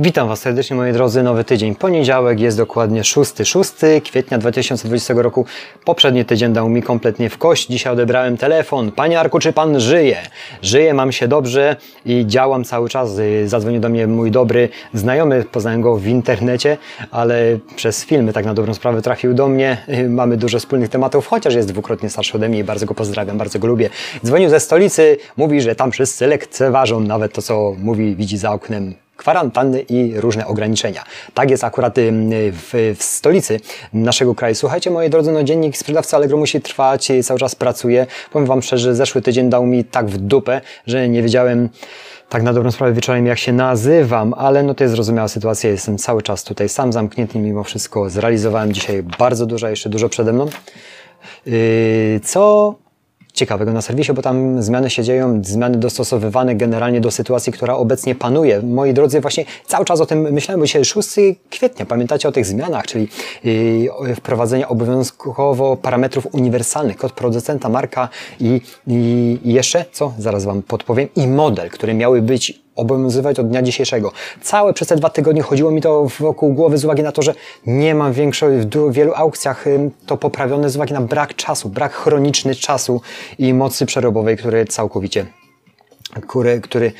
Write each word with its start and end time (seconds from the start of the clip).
Witam 0.00 0.28
Was 0.28 0.40
serdecznie 0.40 0.76
moi 0.76 0.92
drodzy, 0.92 1.22
nowy 1.22 1.44
tydzień, 1.44 1.74
poniedziałek, 1.74 2.40
jest 2.40 2.56
dokładnie 2.56 3.04
6, 3.04 3.32
6 3.44 3.72
kwietnia 4.04 4.38
2020 4.38 5.14
roku. 5.16 5.44
Poprzedni 5.84 6.24
tydzień 6.24 6.52
dał 6.52 6.68
mi 6.68 6.82
kompletnie 6.82 7.30
w 7.30 7.38
kość, 7.38 7.66
dzisiaj 7.66 7.92
odebrałem 7.92 8.36
telefon. 8.36 8.92
Panie 8.92 9.20
Arku, 9.20 9.38
czy 9.38 9.52
Pan 9.52 9.80
żyje? 9.80 10.16
Żyję, 10.62 10.94
mam 10.94 11.12
się 11.12 11.28
dobrze 11.28 11.76
i 12.04 12.26
działam 12.26 12.64
cały 12.64 12.88
czas. 12.88 13.10
Zadzwonił 13.46 13.80
do 13.80 13.88
mnie 13.88 14.06
mój 14.06 14.30
dobry 14.30 14.68
znajomy, 14.94 15.44
poznałem 15.52 15.80
go 15.80 15.96
w 15.96 16.06
internecie, 16.06 16.76
ale 17.10 17.58
przez 17.76 18.04
filmy 18.04 18.32
tak 18.32 18.44
na 18.44 18.54
dobrą 18.54 18.74
sprawę 18.74 19.02
trafił 19.02 19.34
do 19.34 19.48
mnie. 19.48 19.76
Mamy 20.08 20.36
dużo 20.36 20.58
wspólnych 20.58 20.88
tematów, 20.88 21.26
chociaż 21.26 21.54
jest 21.54 21.68
dwukrotnie 21.68 22.10
starszy 22.10 22.36
ode 22.36 22.48
mnie 22.48 22.58
i 22.58 22.64
bardzo 22.64 22.86
go 22.86 22.94
pozdrawiam, 22.94 23.38
bardzo 23.38 23.58
go 23.58 23.66
lubię. 23.66 23.90
Dzwonił 24.24 24.48
ze 24.50 24.60
stolicy, 24.60 25.16
mówi, 25.36 25.60
że 25.60 25.74
tam 25.74 25.92
wszyscy 25.92 26.26
lekceważą 26.26 27.00
nawet 27.00 27.32
to, 27.32 27.42
co 27.42 27.74
mówi, 27.78 28.16
widzi 28.16 28.38
za 28.38 28.52
oknem 28.52 28.94
kwarantanny 29.18 29.80
i 29.80 30.20
różne 30.20 30.46
ograniczenia. 30.46 31.04
Tak 31.34 31.50
jest 31.50 31.64
akurat 31.64 31.94
w, 32.52 32.94
w, 32.98 33.02
stolicy 33.02 33.60
naszego 33.92 34.34
kraju. 34.34 34.54
Słuchajcie, 34.54 34.90
moi 34.90 35.10
drodzy, 35.10 35.32
no 35.32 35.42
dziennik 35.42 35.76
sprzedawca 35.76 36.16
Allegro 36.16 36.36
musi 36.36 36.60
trwać 36.60 37.10
i 37.10 37.22
cały 37.22 37.40
czas 37.40 37.54
pracuje. 37.54 38.06
Powiem 38.32 38.46
Wam 38.46 38.62
szczerze, 38.62 38.94
zeszły 38.94 39.22
tydzień 39.22 39.50
dał 39.50 39.66
mi 39.66 39.84
tak 39.84 40.06
w 40.06 40.18
dupę, 40.18 40.60
że 40.86 41.08
nie 41.08 41.22
wiedziałem 41.22 41.68
tak 42.28 42.42
na 42.42 42.52
dobrą 42.52 42.70
sprawę 42.70 42.92
wieczorem 42.92 43.26
jak 43.26 43.38
się 43.38 43.52
nazywam, 43.52 44.34
ale 44.34 44.62
no 44.62 44.74
to 44.74 44.84
jest 44.84 44.94
zrozumiała 44.94 45.28
sytuacja. 45.28 45.70
Jestem 45.70 45.98
cały 45.98 46.22
czas 46.22 46.44
tutaj 46.44 46.68
sam 46.68 46.92
zamknięty 46.92 47.38
mimo 47.38 47.64
wszystko. 47.64 48.10
Zrealizowałem 48.10 48.72
dzisiaj 48.72 49.02
bardzo 49.02 49.46
dużo, 49.46 49.68
jeszcze 49.68 49.90
dużo 49.90 50.08
przede 50.08 50.32
mną. 50.32 50.46
Yy, 51.46 52.20
co 52.24 52.74
ciekawego 53.38 53.72
na 53.72 53.82
serwisie, 53.82 54.12
bo 54.12 54.22
tam 54.22 54.62
zmiany 54.62 54.90
się 54.90 55.02
dzieją, 55.04 55.40
zmiany 55.44 55.78
dostosowywane 55.78 56.54
generalnie 56.54 57.00
do 57.00 57.10
sytuacji, 57.10 57.52
która 57.52 57.74
obecnie 57.74 58.14
panuje. 58.14 58.62
Moi 58.62 58.94
drodzy, 58.94 59.20
właśnie 59.20 59.44
cały 59.66 59.84
czas 59.84 60.00
o 60.00 60.06
tym 60.06 60.20
myślałem, 60.32 60.60
bo 60.60 60.66
dzisiaj 60.66 60.84
6 60.84 61.08
kwietnia, 61.50 61.86
pamiętacie 61.86 62.28
o 62.28 62.32
tych 62.32 62.46
zmianach, 62.46 62.86
czyli 62.86 63.08
yy, 63.44 64.14
wprowadzenie 64.14 64.68
obowiązkowo 64.68 65.76
parametrów 65.76 66.26
uniwersalnych, 66.32 66.96
kod 66.96 67.12
producenta, 67.12 67.68
marka 67.68 68.08
i, 68.40 68.60
i, 68.86 69.38
jeszcze, 69.44 69.84
co? 69.92 70.12
Zaraz 70.18 70.44
Wam 70.44 70.62
podpowiem, 70.62 71.08
i 71.16 71.26
model, 71.26 71.70
które 71.70 71.94
miały 71.94 72.22
być 72.22 72.67
obowiązywać 72.78 73.38
od 73.38 73.48
dnia 73.48 73.62
dzisiejszego. 73.62 74.12
Całe 74.42 74.72
przez 74.72 74.88
te 74.88 74.96
dwa 74.96 75.10
tygodnie 75.10 75.42
chodziło 75.42 75.70
mi 75.70 75.80
to 75.80 76.06
wokół 76.18 76.54
głowy 76.54 76.78
z 76.78 76.84
uwagi 76.84 77.02
na 77.02 77.12
to, 77.12 77.22
że 77.22 77.34
nie 77.66 77.94
mam 77.94 78.12
większości, 78.12 78.68
w 78.72 78.92
wielu 78.92 79.12
aukcjach 79.14 79.64
to 80.06 80.16
poprawione 80.16 80.70
z 80.70 80.76
uwagi 80.76 80.94
na 80.94 81.00
brak 81.00 81.34
czasu, 81.34 81.68
brak 81.68 81.92
chroniczny 81.92 82.54
czasu 82.54 83.00
i 83.38 83.54
mocy 83.54 83.86
przerobowej, 83.86 84.36
który 84.36 84.64
całkowicie 84.64 85.26
który, 86.26 86.60
który 86.60 86.92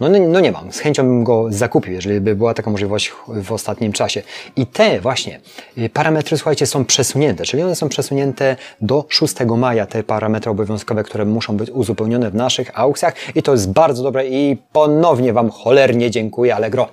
no, 0.00 0.08
no, 0.08 0.18
no 0.18 0.40
nie 0.40 0.52
mam. 0.52 0.72
Z 0.72 0.78
chęcią 0.78 1.02
bym 1.02 1.24
go 1.24 1.46
zakupił, 1.48 1.92
jeżeli 1.92 2.20
by 2.20 2.36
była 2.36 2.54
taka 2.54 2.70
możliwość 2.70 3.12
w 3.28 3.52
ostatnim 3.52 3.92
czasie. 3.92 4.22
I 4.56 4.66
te 4.66 5.00
właśnie 5.00 5.40
y, 5.78 5.88
parametry, 5.88 6.36
słuchajcie, 6.36 6.66
są 6.66 6.84
przesunięte, 6.84 7.44
czyli 7.44 7.62
one 7.62 7.76
są 7.76 7.88
przesunięte 7.88 8.56
do 8.80 9.04
6 9.08 9.34
maja, 9.56 9.86
te 9.86 10.02
parametry 10.02 10.50
obowiązkowe, 10.50 11.02
które 11.02 11.24
muszą 11.24 11.56
być 11.56 11.70
uzupełnione 11.70 12.30
w 12.30 12.34
naszych 12.34 12.78
aukcjach 12.78 13.14
i 13.36 13.42
to 13.42 13.52
jest 13.52 13.72
bardzo 13.72 14.02
dobre 14.02 14.26
i 14.26 14.56
ponownie 14.72 15.32
Wam 15.32 15.50
cholernie 15.50 16.10
dziękuję 16.10 16.54
Allegro 16.54 16.88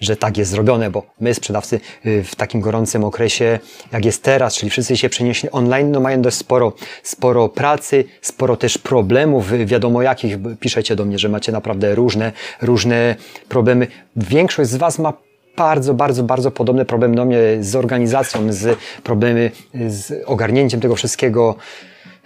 że 0.00 0.16
tak 0.16 0.38
jest 0.38 0.50
zrobione, 0.50 0.90
bo 0.90 1.02
my 1.20 1.34
sprzedawcy 1.34 1.80
y, 2.06 2.24
w 2.24 2.36
takim 2.36 2.60
gorącym 2.60 3.04
okresie, 3.04 3.58
jak 3.92 4.04
jest 4.04 4.22
teraz, 4.22 4.54
czyli 4.54 4.70
wszyscy 4.70 4.96
się 4.96 5.08
przenieśli 5.08 5.50
online, 5.50 5.90
no 5.90 6.00
mają 6.00 6.22
dość 6.22 6.36
sporo, 6.36 6.72
sporo 7.02 7.48
pracy, 7.48 8.04
sporo 8.22 8.56
też 8.56 8.78
problemów, 8.78 9.52
wiadomo 9.66 10.02
jakich, 10.02 10.36
piszecie 10.60 10.96
do 10.96 11.04
mnie, 11.04 11.18
że 11.18 11.28
macie 11.28 11.52
naprawdę 11.52 11.94
różne, 11.94 12.32
różne 12.62 13.16
problemy. 13.48 13.86
Większość 14.16 14.70
z 14.70 14.76
Was 14.76 14.98
ma 14.98 15.12
bardzo, 15.56 15.94
bardzo, 15.94 16.22
bardzo 16.22 16.50
podobny 16.50 16.84
problem 16.84 17.14
do 17.14 17.24
mnie 17.24 17.38
z 17.60 17.76
organizacją, 17.76 18.52
z 18.52 18.78
problemy 19.02 19.50
z 19.88 20.22
ogarnięciem 20.26 20.80
tego 20.80 20.96
wszystkiego, 20.96 21.56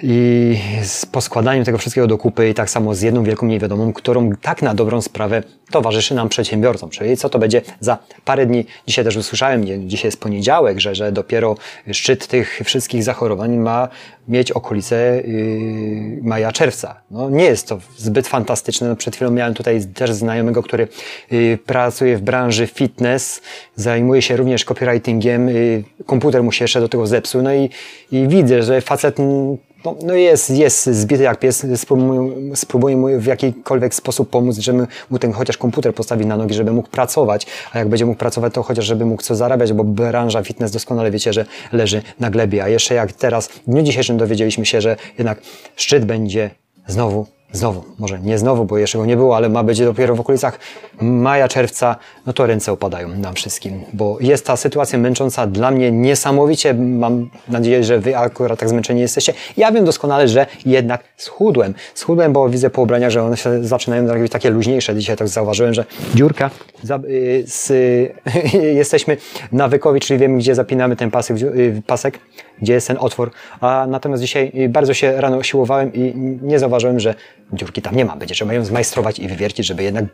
i 0.02 0.56
z 0.82 1.06
poskładaniem 1.06 1.64
tego 1.64 1.78
wszystkiego 1.78 2.06
do 2.06 2.19
kupy 2.19 2.48
i 2.48 2.54
tak 2.54 2.70
samo 2.70 2.94
z 2.94 3.00
jedną 3.00 3.25
wielką 3.25 3.47
niewiadomą, 3.47 3.92
którą 3.92 4.30
tak 4.42 4.62
na 4.62 4.75
dobrą 4.75 5.02
sprawę 5.02 5.42
towarzyszy 5.70 6.14
nam 6.14 6.28
przedsiębiorcom. 6.28 6.91
Czyli 6.91 7.16
co 7.16 7.28
to 7.28 7.38
będzie 7.38 7.62
za 7.80 7.98
parę 8.25 8.47
dni. 8.47 8.66
Dzisiaj 8.86 9.04
też 9.04 9.16
usłyszałem, 9.16 9.88
dzisiaj 9.88 10.08
jest 10.08 10.20
poniedziałek, 10.20 10.80
że, 10.80 10.94
że 10.94 11.12
dopiero 11.12 11.56
szczyt 11.92 12.26
tych 12.26 12.60
wszystkich 12.64 13.04
zachorowań 13.04 13.56
ma 13.56 13.88
mieć 14.28 14.52
okolice 14.52 15.22
yy, 15.25 16.22
maja, 16.22 16.52
czerwca. 16.52 17.00
No, 17.10 17.30
nie 17.30 17.44
jest 17.44 17.69
to 17.69 17.78
zbyt 17.96 18.28
fantastyczne. 18.28 18.88
No, 18.88 18.96
przed 18.96 19.16
chwilą 19.16 19.30
miałem 19.30 19.54
tutaj 19.54 19.86
też 19.94 20.12
znajomego, 20.12 20.62
który 20.62 20.88
yy, 21.30 21.58
pracuje 21.66 22.16
w 22.16 22.22
branży 22.22 22.66
fitness, 22.66 23.42
zajmuje 23.76 24.22
się 24.22 24.36
również 24.36 24.64
copywritingiem, 24.64 25.48
yy, 25.48 25.84
komputer 26.06 26.42
mu 26.42 26.52
się 26.52 26.64
jeszcze 26.64 26.80
do 26.80 26.88
tego 26.88 27.06
zepsuł, 27.06 27.42
no 27.42 27.54
i, 27.54 27.70
i 28.12 28.28
widzę, 28.28 28.62
że 28.62 28.80
facet 28.80 29.16
no, 29.84 29.96
no 30.02 30.14
jest, 30.14 30.50
jest 30.50 30.86
zbity 30.86 31.22
jak 31.22 31.38
pies, 31.38 31.66
spróbuję, 32.54 32.96
mu 32.96 33.08
w 33.18 33.26
jakikolwiek 33.26 33.94
sposób 33.94 34.30
pomóc, 34.30 34.58
żeby 34.58 34.86
mu 35.10 35.18
ten 35.18 35.32
chociaż 35.32 35.56
komputer 35.56 35.94
postawić 35.94 36.26
na 36.26 36.36
nogi, 36.36 36.54
żeby 36.54 36.72
mógł 36.72 36.88
pracować, 36.88 37.46
a 37.72 37.78
jak 37.78 37.88
będzie 37.88 38.06
mógł 38.06 38.19
pracować, 38.19 38.54
to 38.54 38.62
chociaż 38.62 38.84
żeby 38.84 39.04
mógł 39.04 39.22
co 39.22 39.34
zarabiać, 39.34 39.72
bo 39.72 39.84
branża 39.84 40.42
fitness 40.42 40.70
doskonale 40.70 41.10
wiecie, 41.10 41.32
że 41.32 41.46
leży 41.72 42.02
na 42.20 42.30
glebie, 42.30 42.64
a 42.64 42.69
jeszcze 42.69 42.94
jak 42.94 43.12
teraz, 43.12 43.48
w 43.48 43.64
dniu 43.64 43.82
dzisiejszym 43.82 44.16
dowiedzieliśmy 44.16 44.66
się, 44.66 44.80
że 44.80 44.96
jednak 45.19 45.40
szczyt 45.76 46.04
będzie 46.04 46.50
znowu 46.86 47.39
Znowu, 47.53 47.84
może 47.99 48.19
nie 48.19 48.38
znowu, 48.38 48.65
bo 48.65 48.78
jeszcze 48.78 48.99
go 48.99 49.06
nie 49.06 49.16
było, 49.16 49.37
ale 49.37 49.49
ma 49.49 49.62
być 49.62 49.81
dopiero 49.81 50.15
w 50.15 50.21
okolicach 50.21 50.59
maja, 51.00 51.49
czerwca, 51.49 51.97
no 52.27 52.33
to 52.33 52.47
ręce 52.47 52.72
opadają 52.72 53.09
nam 53.09 53.34
wszystkim, 53.34 53.81
bo 53.93 54.16
jest 54.21 54.47
ta 54.47 54.56
sytuacja 54.56 54.99
męcząca 54.99 55.47
dla 55.47 55.71
mnie 55.71 55.93
niesamowicie. 55.93 56.75
Mam 56.75 57.31
nadzieję, 57.49 57.84
że 57.84 57.99
Wy 57.99 58.16
akurat 58.16 58.59
tak 58.59 58.69
zmęczeni 58.69 59.00
jesteście. 59.00 59.34
Ja 59.56 59.72
wiem 59.72 59.84
doskonale, 59.84 60.28
że 60.28 60.47
jednak 60.66 61.05
schudłem. 61.16 61.75
Schudłem, 61.94 62.33
bo 62.33 62.49
widzę 62.49 62.71
po 62.71 62.83
ubraniach, 62.83 63.11
że 63.11 63.22
one 63.22 63.37
się 63.37 63.65
zaczynają 63.65 64.06
robić 64.06 64.32
takie 64.32 64.50
luźniejsze. 64.50 64.94
Dzisiaj 64.94 65.17
tak 65.17 65.28
zauważyłem, 65.28 65.75
że 65.75 65.84
dziurka, 66.15 66.50
y, 67.05 67.44
z, 67.47 67.72
jesteśmy 68.82 69.17
nawykowi, 69.53 70.00
czyli 70.00 70.21
wiemy, 70.21 70.38
gdzie 70.38 70.55
zapinamy 70.55 70.97
ten 70.97 71.11
pasek, 71.11 71.37
y, 71.37 71.82
pasek, 71.87 72.19
gdzie 72.62 72.72
jest 72.72 72.87
ten 72.87 72.97
otwór. 73.00 73.31
A 73.60 73.87
natomiast 73.88 74.22
dzisiaj 74.22 74.53
bardzo 74.69 74.94
się 74.94 75.21
rano 75.21 75.43
siłowałem 75.43 75.94
i 75.94 76.12
nie 76.43 76.59
zauważyłem, 76.59 77.00
że 77.00 77.15
dziurki 77.53 77.82
tam 77.82 77.97
nie 77.97 78.04
ma. 78.04 78.16
Będzie 78.16 78.34
trzeba 78.34 78.54
ją 78.54 78.65
zmajstrować 78.65 79.19
i 79.19 79.28
wywiercić, 79.28 79.66
żeby 79.66 79.82
jednak 79.82 80.04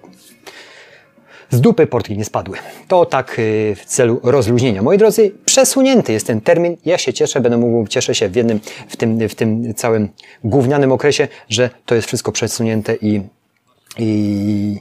z 1.51 1.61
dupy 1.61 1.87
portki 1.87 2.19
nie 2.19 2.25
spadły. 2.25 2.59
To 2.89 3.07
tak 3.07 3.39
y, 3.39 3.75
w 3.77 3.85
celu 3.85 4.21
rozluźnienia. 4.23 4.83
Moi 4.83 4.99
drodzy, 4.99 5.33
przesunięty 5.45 6.13
jest 6.13 6.27
ten 6.27 6.41
termin. 6.41 6.77
Ja 6.85 6.99
się 6.99 7.13
cieszę, 7.13 7.41
będę 7.41 7.59
mógł, 7.59 7.89
cieszę 7.89 8.15
się 8.15 8.29
w 8.29 8.37
jednym, 8.37 8.61
w 8.89 8.97
tym, 8.97 9.29
w 9.29 9.35
tym 9.35 9.75
całym 9.75 10.09
gównianym 10.45 10.93
okresie, 10.93 11.29
że 11.49 11.71
to 11.87 11.95
jest 11.95 12.07
wszystko 12.07 12.33
przesunięte 12.33 12.95
i, 12.95 13.23
i 13.99 14.81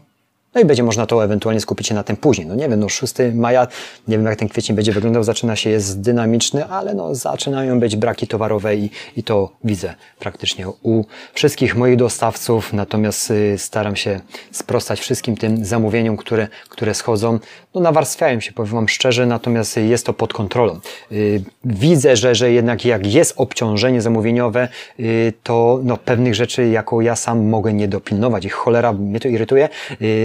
no 0.56 0.62
i 0.62 0.66
będzie 0.66 0.84
można 0.84 1.06
to 1.06 1.24
ewentualnie 1.24 1.62
skupić 1.62 1.88
się 1.88 1.96
na 1.96 2.04
tym 2.04 2.18
później. 2.18 2.48
No 2.48 2.56
nie 2.56 2.70
wiem, 2.70 2.80
no 2.80 2.90
6 2.90 3.14
maja, 3.34 3.68
nie 4.08 4.18
wiem 4.18 4.26
jak 4.26 4.40
ten 4.40 4.50
kwiecień 4.50 4.76
będzie 4.76 4.92
wyglądał, 4.92 5.24
zaczyna 5.24 5.56
się, 5.56 5.70
jest 5.70 6.02
dynamiczny, 6.02 6.66
ale 6.66 6.94
no 6.94 7.16
zaczynają 7.16 7.80
być 7.80 7.96
braki 7.96 8.28
towarowe 8.28 8.76
i, 8.76 8.90
i 9.18 9.24
to 9.24 9.52
widzę 9.64 9.94
praktycznie 10.20 10.68
u 10.70 11.06
wszystkich 11.34 11.76
moich 11.76 11.96
dostawców, 11.96 12.74
natomiast 12.74 13.32
y, 13.32 13.58
staram 13.58 13.96
się 13.96 14.20
sprostać 14.52 15.00
wszystkim 15.00 15.38
tym 15.38 15.66
zamówieniom, 15.66 16.18
które, 16.18 16.48
które 16.70 16.94
schodzą. 16.94 17.40
No 17.76 17.82
nawarstwiają 17.82 18.40
się, 18.40 18.52
powiem 18.52 18.74
Wam 18.74 18.90
szczerze, 18.90 19.26
natomiast 19.26 19.78
jest 19.78 20.06
to 20.06 20.14
pod 20.14 20.34
kontrolą. 20.34 20.80
Y, 21.12 21.44
widzę, 21.66 22.16
że, 22.16 22.36
że 22.36 22.52
jednak 22.52 22.86
jak 22.86 23.06
jest 23.14 23.34
obciążenie 23.38 24.02
zamówieniowe, 24.02 24.68
y, 25.00 25.34
to 25.44 25.80
no, 25.84 25.98
pewnych 25.98 26.36
rzeczy 26.36 26.68
jako 26.68 27.02
ja 27.02 27.16
sam 27.16 27.48
mogę 27.48 27.74
nie 27.74 27.88
dopilnować 27.88 28.46
i 28.46 28.50
cholera 28.50 28.94
mnie 28.94 29.20
to 29.20 29.28
irytuje. 29.28 29.70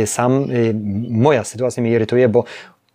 Sam 0.07 0.20
sam, 0.21 0.51
y, 0.51 0.75
moja 1.11 1.45
sytuacja 1.45 1.83
mnie 1.83 1.93
irytuje, 1.93 2.29
bo 2.29 2.45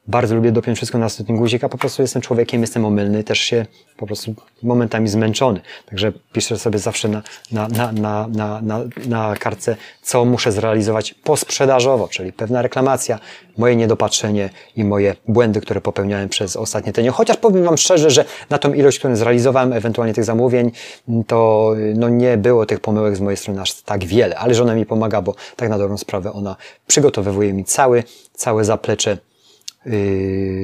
bardzo 0.07 0.35
lubię 0.35 0.51
dopiąć 0.51 0.77
wszystko 0.77 0.97
na 0.97 1.05
ostatni 1.05 1.35
guzik, 1.37 1.63
a 1.63 1.69
po 1.69 1.77
prostu 1.77 2.01
jestem 2.01 2.21
człowiekiem, 2.21 2.61
jestem 2.61 2.85
omylny, 2.85 3.23
też 3.23 3.39
się 3.39 3.65
po 3.97 4.05
prostu 4.05 4.35
momentami 4.63 5.07
zmęczony. 5.07 5.61
Także 5.85 6.11
piszę 6.33 6.59
sobie 6.59 6.79
zawsze 6.79 7.07
na, 7.07 7.21
na, 7.51 7.67
na, 7.67 7.91
na, 7.91 8.27
na, 8.27 8.61
na, 8.61 8.83
na 9.07 9.35
kartce, 9.35 9.75
co 10.01 10.25
muszę 10.25 10.51
zrealizować 10.51 11.13
posprzedażowo, 11.13 12.07
czyli 12.07 12.33
pewna 12.33 12.61
reklamacja, 12.61 13.19
moje 13.57 13.75
niedopatrzenie 13.75 14.49
i 14.75 14.83
moje 14.83 15.15
błędy, 15.27 15.61
które 15.61 15.81
popełniałem 15.81 16.29
przez 16.29 16.55
ostatnie 16.55 16.93
tygodnie. 16.93 17.11
Chociaż 17.11 17.37
powiem 17.37 17.63
Wam 17.63 17.77
szczerze, 17.77 18.09
że 18.09 18.25
na 18.49 18.57
tą 18.57 18.73
ilość, 18.73 18.99
którą 18.99 19.15
zrealizowałem, 19.15 19.73
ewentualnie 19.73 20.13
tych 20.13 20.23
zamówień, 20.23 20.71
to 21.27 21.71
no, 21.95 22.09
nie 22.09 22.37
było 22.37 22.65
tych 22.65 22.79
pomyłek 22.79 23.15
z 23.15 23.21
mojej 23.21 23.37
strony 23.37 23.61
aż 23.61 23.73
tak 23.81 24.05
wiele, 24.05 24.37
ale 24.37 24.55
żona 24.55 24.75
mi 24.75 24.85
pomaga, 24.85 25.21
bo 25.21 25.35
tak 25.55 25.69
na 25.69 25.77
dobrą 25.77 25.97
sprawę 25.97 26.33
ona 26.33 26.55
przygotowywuje 26.87 27.53
mi 27.53 27.65
cały, 27.65 28.03
całe 28.33 28.65
zaplecze 28.65 29.17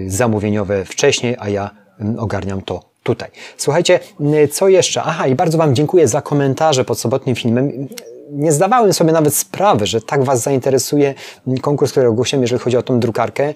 zamówieniowe 0.08 0.86
wcześniej, 0.86 1.36
a 1.40 1.50
ja 1.50 1.70
mm, 2.00 2.20
ogarniam 2.20 2.62
to 2.62 2.84
tutaj. 3.04 3.30
Słuchajcie, 3.58 4.00
co 4.52 4.68
jeszcze? 4.68 5.04
Aha, 5.04 5.28
i 5.28 5.36
bardzo 5.36 5.58
Wam 5.58 5.76
dziękuję 5.76 6.08
za 6.08 6.22
komentarze 6.22 6.86
pod 6.86 7.00
sobotnim 7.00 7.36
filmem 7.36 7.88
nie 8.32 8.52
zdawałem 8.52 8.94
sobie 8.94 9.12
nawet 9.12 9.36
sprawy, 9.36 9.86
że 9.86 10.02
tak 10.02 10.24
Was 10.24 10.42
zainteresuje 10.42 11.14
konkurs, 11.62 11.92
który 11.92 12.08
ogłosiłem, 12.08 12.42
jeżeli 12.42 12.62
chodzi 12.62 12.78
o 12.78 12.84
tą 12.84 13.00
drukarkę. 13.00 13.54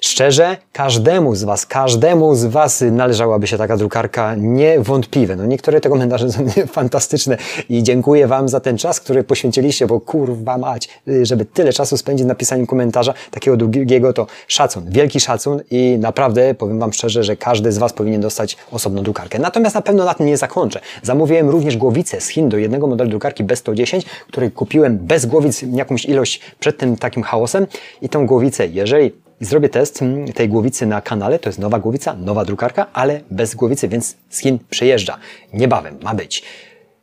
Szczerze, 0.00 0.56
każdemu 0.72 1.34
z 1.34 1.44
Was, 1.44 1.66
każdemu 1.66 2.34
z 2.34 2.44
Was 2.44 2.84
należałaby 2.92 3.46
się 3.46 3.58
taka 3.58 3.76
drukarka 3.76 4.34
niewątpliwie. 4.34 5.36
No 5.36 5.46
niektóre 5.46 5.80
te 5.80 5.88
komentarze 5.88 6.32
są 6.32 6.46
fantastyczne 6.72 7.36
i 7.68 7.82
dziękuję 7.82 8.26
Wam 8.26 8.48
za 8.48 8.60
ten 8.60 8.78
czas, 8.78 9.00
który 9.00 9.24
poświęciliście, 9.24 9.86
bo 9.86 10.00
kurwa 10.00 10.58
mać, 10.58 10.88
żeby 11.22 11.44
tyle 11.44 11.72
czasu 11.72 11.96
spędzić 11.96 12.26
na 12.26 12.34
pisaniu 12.34 12.66
komentarza 12.66 13.14
takiego 13.30 13.56
długiego, 13.56 14.12
to 14.12 14.26
szacun, 14.48 14.84
wielki 14.90 15.20
szacun 15.20 15.60
i 15.70 15.96
naprawdę 16.00 16.54
powiem 16.54 16.78
Wam 16.78 16.92
szczerze, 16.92 17.24
że 17.24 17.36
każdy 17.36 17.72
z 17.72 17.78
Was 17.78 17.92
powinien 17.92 18.20
dostać 18.20 18.56
osobną 18.70 19.02
drukarkę. 19.02 19.38
Natomiast 19.38 19.74
na 19.74 19.82
pewno 19.82 20.04
na 20.04 20.14
tym 20.14 20.26
nie 20.26 20.36
zakończę. 20.36 20.80
Zamówiłem 21.02 21.50
również 21.50 21.76
głowicę 21.76 22.20
z 22.20 22.28
Chin 22.28 22.48
do 22.48 22.58
jednego 22.58 22.86
modelu 22.86 23.10
drukarki 23.10 23.44
B110, 23.44 24.02
który 24.28 24.50
kupiłem 24.50 24.98
bez 24.98 25.26
głowic 25.26 25.64
jakąś 25.72 26.04
ilość 26.04 26.40
przed 26.60 26.78
tym 26.78 26.96
takim 26.96 27.22
chaosem 27.22 27.66
i 28.02 28.08
tą 28.08 28.26
głowicę, 28.26 28.66
jeżeli 28.66 29.12
zrobię 29.40 29.68
test 29.68 30.02
mm, 30.02 30.32
tej 30.32 30.48
głowicy 30.48 30.86
na 30.86 31.00
kanale, 31.00 31.38
to 31.38 31.48
jest 31.48 31.58
nowa 31.58 31.78
głowica, 31.78 32.14
nowa 32.14 32.44
drukarka, 32.44 32.86
ale 32.92 33.20
bez 33.30 33.54
głowicy, 33.54 33.88
więc 33.88 34.16
z 34.28 34.38
Chin 34.38 34.58
przyjeżdża. 34.70 35.18
Niebawem 35.52 35.98
ma 36.02 36.14
być. 36.14 36.44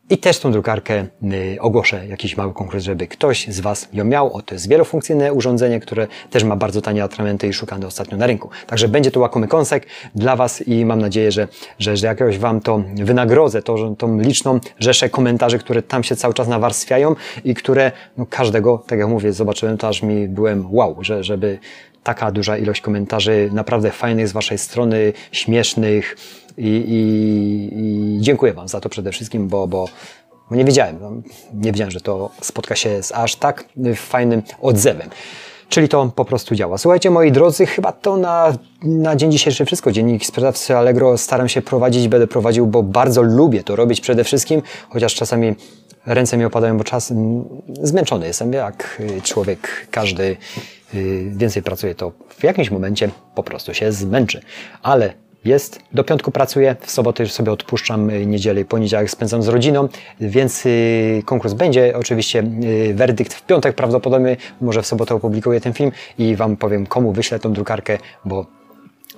I 0.10 0.18
też 0.18 0.40
tą 0.40 0.52
drukarkę 0.52 1.06
y, 1.24 1.58
ogłoszę 1.60 2.08
jakiś 2.08 2.38
mały 2.38 2.54
konkurs, 2.54 2.84
żeby 2.84 3.08
ktoś 3.08 3.48
z 3.48 3.60
Was 3.60 3.88
ją 3.94 4.06
miał. 4.06 4.34
O, 4.34 4.42
to 4.42 4.56
jest 4.56 4.70
wielofunkcyjne 4.70 5.34
urządzenie, 5.34 5.80
które 5.80 6.08
też 6.30 6.44
ma 6.44 6.56
bardzo 6.56 6.82
tanie 6.82 7.04
atramenty 7.04 7.48
i 7.48 7.54
szukane 7.54 7.88
ostatnio 7.88 8.18
na 8.18 8.28
rynku. 8.28 8.50
Także 8.68 8.88
będzie 8.88 9.12
to 9.12 9.20
łakomy 9.20 9.48
kąsek 9.48 9.86
dla 10.16 10.36
Was 10.36 10.68
i 10.68 10.86
mam 10.86 11.02
nadzieję, 11.02 11.32
że, 11.32 11.48
że, 11.80 11.98
że 11.98 12.08
jakoś 12.08 12.38
Wam 12.38 12.62
to 12.62 12.84
wynagrodzę, 12.96 13.62
to, 13.62 13.96
tą 13.98 14.20
liczną 14.20 14.60
rzeszę 14.80 15.10
komentarzy, 15.10 15.60
które 15.60 15.82
tam 15.82 16.04
się 16.04 16.16
cały 16.16 16.34
czas 16.34 16.48
nawarstwiają 16.48 17.16
i 17.44 17.54
które 17.54 17.92
no, 18.18 18.26
każdego, 18.30 18.84
tak 18.88 19.00
jak 19.00 19.08
mówię, 19.08 19.34
zobaczyłem 19.34 19.78
to 19.78 19.88
aż 19.88 20.04
mi 20.04 20.28
byłem 20.28 20.76
wow, 20.76 20.98
że, 21.02 21.24
żeby 21.24 21.60
taka 22.06 22.32
duża 22.32 22.58
ilość 22.58 22.82
komentarzy 22.82 23.50
naprawdę 23.54 23.92
fajnych 23.92 24.28
z 24.28 24.32
Waszej 24.32 24.58
strony, 24.58 25.14
śmiesznych 25.32 26.18
i, 26.58 26.68
i, 26.68 27.00
i 27.80 28.18
dziękuję 28.22 28.54
Wam 28.54 28.68
za 28.68 28.82
to 28.82 28.90
przede 28.90 29.12
wszystkim, 29.12 29.48
bo, 29.48 29.68
bo, 29.68 29.90
bo 30.50 30.56
nie 30.56 30.66
wiedziałem, 30.66 30.98
no, 31.02 31.12
nie 31.54 31.72
wiedziałem, 31.72 31.92
że 31.92 32.02
to 32.02 32.30
spotka 32.42 32.76
się 32.76 33.04
z 33.04 33.12
aż 33.12 33.36
tak 33.36 33.66
fajnym 33.96 34.42
odzewem. 34.62 35.10
Czyli 35.70 35.90
to 35.90 36.12
po 36.16 36.26
prostu 36.26 36.56
działa. 36.56 36.78
Słuchajcie, 36.78 37.10
moi 37.10 37.32
drodzy, 37.32 37.66
chyba 37.66 37.92
to 37.92 38.18
na, 38.18 38.54
na 38.84 39.16
dzień 39.16 39.32
dzisiejszy 39.32 39.66
wszystko. 39.66 39.92
Dziennik 39.92 40.26
sprzedawcy 40.26 40.78
Allegro 40.78 41.18
staram 41.18 41.50
się 41.50 41.62
prowadzić, 41.62 42.08
będę 42.08 42.28
prowadził, 42.28 42.68
bo 42.68 42.84
bardzo 42.84 43.22
lubię 43.22 43.64
to 43.64 43.76
robić 43.76 44.02
przede 44.02 44.24
wszystkim, 44.24 44.62
chociaż 44.90 45.16
czasami 45.16 45.56
ręce 46.06 46.38
mi 46.38 46.46
opadają, 46.46 46.78
bo 46.78 46.84
czas 46.84 47.14
zmęczony 47.82 48.28
jestem, 48.28 48.54
jak 48.54 49.02
człowiek 49.24 49.88
każdy 49.92 50.24
Y, 50.24 50.38
więcej 51.32 51.64
pracuje, 51.64 51.96
to 51.96 52.12
w 52.30 52.44
jakimś 52.44 52.72
momencie 52.72 53.10
po 53.36 53.44
prostu 53.44 53.74
się 53.74 53.92
zmęczy. 53.92 54.42
Ale 54.82 55.14
jest, 55.46 55.80
do 55.94 56.04
piątku 56.04 56.32
pracuję, 56.32 56.76
w 56.82 56.92
sobotę 56.92 57.24
już 57.24 57.32
sobie 57.32 57.52
odpuszczam, 57.52 58.10
y, 58.10 58.26
niedzielę 58.26 58.62
i 58.62 58.66
poniedziałek 58.66 59.10
spędzam 59.10 59.44
z 59.44 59.48
rodziną, 59.48 59.90
więc 60.22 60.66
y, 60.66 61.22
konkurs 61.26 61.54
będzie, 61.54 61.98
oczywiście 61.98 62.44
werdykt 62.94 63.34
w 63.34 63.46
piątek 63.46 63.76
prawdopodobnie, 63.76 64.38
może 64.62 64.82
w 64.82 64.88
sobotę 64.88 65.16
opublikuję 65.16 65.62
ten 65.62 65.74
film 65.74 65.92
i 66.18 66.36
Wam 66.36 66.58
powiem, 66.58 66.86
komu 66.86 67.12
wyślę 67.12 67.40
tą 67.40 67.54
drukarkę, 67.54 67.98
bo 68.26 68.46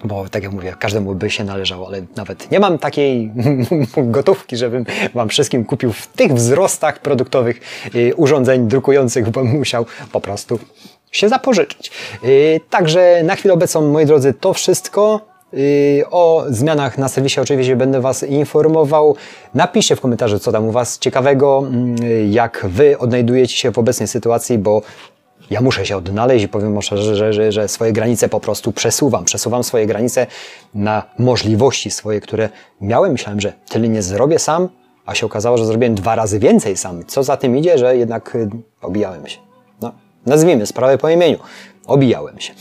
bo 0.04 0.30
tak 0.30 0.44
jak 0.44 0.52
mówię, 0.52 0.76
każdemu 0.80 1.16
by 1.16 1.30
się 1.30 1.44
należało, 1.44 1.88
ale 1.88 2.02
nawet 2.16 2.52
nie 2.52 2.60
mam 2.60 2.78
takiej 2.78 3.32
gotówki, 3.98 4.58
żebym 4.58 4.86
Wam 5.14 5.30
wszystkim 5.30 5.66
kupił 5.66 5.94
w 5.94 6.08
tych 6.08 6.34
wzrostach 6.34 7.02
produktowych 7.02 7.62
urządzeń 8.16 8.68
drukujących, 8.68 9.30
bo 9.30 9.44
musiał 9.44 9.86
po 10.12 10.22
prostu 10.22 10.60
się 11.18 11.30
zapożyczyć. 11.30 11.92
Y, 12.24 12.60
także 12.70 13.22
na 13.24 13.36
chwilę 13.36 13.54
obecną, 13.54 13.82
moi 13.92 14.06
drodzy, 14.06 14.34
to 14.34 14.54
wszystko. 14.54 15.22
Y, 15.54 16.04
o 16.12 16.46
zmianach 16.50 16.98
na 16.98 17.10
serwisie 17.10 17.40
oczywiście 17.40 17.76
będę 17.76 18.02
Was 18.02 18.24
informował. 18.24 19.16
Napiszcie 19.54 19.96
w 19.96 20.02
komentarzu, 20.02 20.40
co 20.40 20.52
tam 20.52 20.68
u 20.68 20.72
Was 20.72 21.00
ciekawego, 21.00 21.64
mm, 21.68 21.96
jak 22.32 22.66
Wy 22.70 22.98
odnajdujecie 22.98 23.58
się 23.58 23.72
w 23.72 23.78
obecnej 23.78 24.08
sytuacji, 24.08 24.58
bo 24.58 24.82
ja 25.50 25.62
muszę 25.62 25.86
się 25.86 25.98
odnaleźć 25.98 26.46
i 26.46 26.48
powiem 26.48 26.82
szczerze, 26.82 27.16
że, 27.16 27.34
że, 27.34 27.52
że 27.52 27.68
swoje 27.68 27.94
granice 27.94 28.30
po 28.30 28.40
prostu 28.40 28.72
przesuwam. 28.72 29.26
Przesuwam 29.26 29.64
swoje 29.64 29.86
granice 29.86 30.28
na 30.74 31.04
możliwości 31.20 31.92
swoje, 31.92 32.22
które 32.22 32.50
miałem. 32.82 33.12
Myślałem, 33.12 33.42
że 33.42 33.54
tyle 33.70 33.90
nie 33.90 34.02
zrobię 34.02 34.40
sam, 34.40 34.70
a 35.06 35.16
się 35.16 35.26
okazało, 35.26 35.58
że 35.58 35.66
zrobiłem 35.66 35.96
dwa 35.96 36.16
razy 36.16 36.40
więcej 36.40 36.78
sam. 36.78 37.06
Co 37.06 37.24
za 37.24 37.38
tym 37.38 37.58
idzie, 37.58 37.78
że 37.78 37.98
jednak 37.98 38.36
y, 38.36 38.50
obijałem 38.82 39.28
się. 39.28 39.47
Nazwijmy 40.28 40.66
sprawę 40.66 40.98
po 40.98 41.10
imieniu. 41.10 41.38
Obijałem 41.86 42.40
się. 42.40 42.54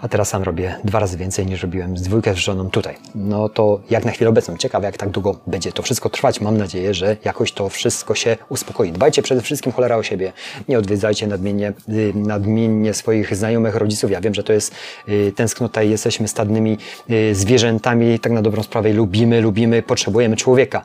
A 0.00 0.08
teraz 0.08 0.28
sam 0.28 0.42
robię 0.42 0.76
dwa 0.84 0.98
razy 0.98 1.16
więcej 1.16 1.46
niż 1.46 1.62
robiłem 1.62 1.98
z 1.98 2.02
dwójkę 2.02 2.34
z 2.34 2.36
żoną 2.36 2.70
tutaj. 2.70 2.96
No 3.14 3.48
to 3.48 3.80
jak 3.90 4.04
na 4.04 4.10
chwilę 4.10 4.30
obecną. 4.30 4.56
Ciekawe, 4.56 4.86
jak 4.86 4.96
tak 4.96 5.10
długo 5.10 5.40
będzie 5.46 5.72
to 5.72 5.82
wszystko 5.82 6.10
trwać. 6.10 6.40
Mam 6.40 6.58
nadzieję, 6.58 6.94
że 6.94 7.16
jakoś 7.24 7.52
to 7.52 7.68
wszystko 7.68 8.14
się 8.14 8.36
uspokoi. 8.48 8.92
Dbajcie 8.92 9.22
przede 9.22 9.40
wszystkim 9.40 9.72
cholera 9.72 9.96
o 9.96 10.02
siebie. 10.02 10.32
Nie 10.68 10.78
odwiedzajcie 10.78 11.26
nadmiennie, 11.26 11.72
y, 11.88 12.12
nadmiennie 12.14 12.94
swoich 12.94 13.36
znajomych, 13.36 13.74
rodziców. 13.74 14.10
Ja 14.10 14.20
wiem, 14.20 14.34
że 14.34 14.42
to 14.44 14.52
jest 14.52 14.74
y, 15.08 15.32
tęsknota 15.36 15.82
i 15.82 15.90
jesteśmy 15.90 16.28
stadnymi 16.28 16.78
y, 17.10 17.34
zwierzętami. 17.34 18.18
Tak 18.18 18.32
na 18.32 18.42
dobrą 18.42 18.62
sprawę 18.62 18.92
lubimy, 18.92 19.40
lubimy, 19.40 19.82
potrzebujemy 19.82 20.36
człowieka 20.36 20.84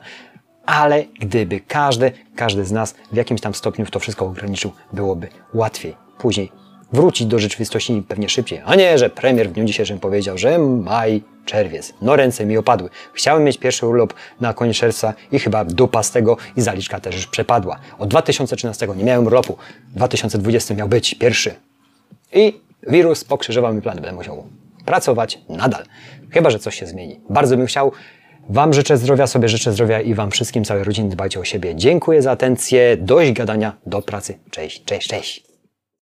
ale 0.66 1.04
gdyby 1.20 1.60
każdy, 1.60 2.12
każdy 2.36 2.64
z 2.64 2.72
nas 2.72 2.94
w 3.12 3.16
jakimś 3.16 3.40
tam 3.40 3.54
stopniu 3.54 3.86
to 3.86 4.00
wszystko 4.00 4.26
ograniczył, 4.26 4.72
byłoby 4.92 5.28
łatwiej 5.54 6.03
później 6.24 6.52
wrócić 6.92 7.26
do 7.26 7.38
rzeczywistości 7.38 8.02
pewnie 8.08 8.28
szybciej, 8.28 8.62
a 8.64 8.74
nie, 8.74 8.98
że 8.98 9.10
premier 9.10 9.48
w 9.48 9.52
dniu 9.52 9.64
dzisiejszym 9.64 9.98
powiedział, 10.00 10.38
że 10.38 10.58
maj, 10.58 11.22
czerwiec. 11.44 11.94
No 12.02 12.16
ręce 12.16 12.46
mi 12.46 12.56
opadły. 12.58 12.88
Chciałem 13.12 13.44
mieć 13.44 13.58
pierwszy 13.58 13.86
urlop 13.86 14.14
na 14.40 14.54
koniec 14.54 14.76
czerwca 14.76 15.14
i 15.32 15.38
chyba 15.38 15.64
dupa 15.64 16.02
z 16.02 16.10
tego 16.10 16.36
i 16.56 16.60
zaliczka 16.60 17.00
też 17.00 17.14
już 17.14 17.26
przepadła. 17.26 17.78
Od 17.98 18.08
2013 18.08 18.88
nie 18.96 19.04
miałem 19.04 19.26
urlopu. 19.26 19.56
2020 19.96 20.74
miał 20.74 20.88
być 20.88 21.14
pierwszy. 21.14 21.54
I 22.32 22.60
wirus 22.86 23.24
pokrzyżował 23.24 23.74
mi 23.74 23.82
plany. 23.82 24.00
Będę 24.00 24.16
musiał 24.16 24.46
pracować 24.84 25.38
nadal. 25.48 25.84
Chyba, 26.30 26.50
że 26.50 26.58
coś 26.58 26.74
się 26.78 26.86
zmieni. 26.86 27.20
Bardzo 27.30 27.56
bym 27.56 27.66
chciał. 27.66 27.92
Wam 28.48 28.72
życzę 28.74 28.96
zdrowia, 28.96 29.26
sobie 29.26 29.48
życzę 29.48 29.72
zdrowia 29.72 30.00
i 30.00 30.14
Wam 30.14 30.30
wszystkim, 30.30 30.64
całej 30.64 30.84
rodzinie 30.84 31.10
dbajcie 31.10 31.40
o 31.40 31.44
siebie. 31.44 31.74
Dziękuję 31.74 32.22
za 32.22 32.30
atencję. 32.30 32.96
Dość 32.96 33.32
gadania, 33.32 33.76
do 33.86 34.02
pracy. 34.02 34.38
Cześć, 34.50 34.84
cześć, 34.84 35.08
cześć. 35.08 35.53